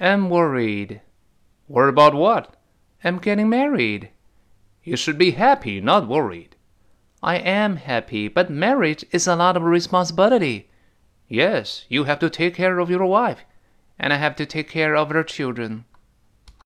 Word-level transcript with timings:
am 0.00 0.30
worried. 0.30 1.00
Worried 1.68 1.90
about 1.90 2.14
what? 2.14 2.56
am 3.04 3.18
getting 3.18 3.48
married. 3.48 4.10
You 4.82 4.96
should 4.96 5.18
be 5.18 5.32
happy, 5.32 5.80
not 5.80 6.08
worried. 6.08 6.56
I 7.22 7.36
am 7.36 7.76
happy, 7.76 8.28
but 8.28 8.50
marriage 8.50 9.04
is 9.10 9.26
a 9.26 9.36
lot 9.36 9.56
of 9.56 9.62
responsibility. 9.62 10.68
Yes, 11.28 11.84
you 11.88 12.04
have 12.04 12.18
to 12.18 12.30
take 12.30 12.54
care 12.54 12.78
of 12.78 12.90
your 12.90 13.06
wife. 13.06 13.44
And 13.98 14.12
I 14.12 14.16
have 14.16 14.36
to 14.36 14.46
take 14.46 14.68
care 14.68 14.96
of 14.96 15.10
her 15.10 15.22
children. 15.22 15.84